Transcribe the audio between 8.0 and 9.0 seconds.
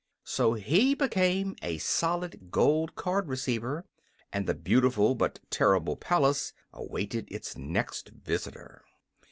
visitor.